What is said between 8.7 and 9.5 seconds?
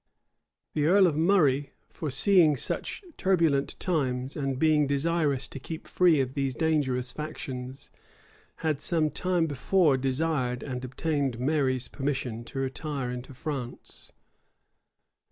some time